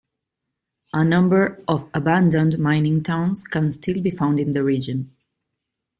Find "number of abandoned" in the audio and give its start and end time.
1.05-2.57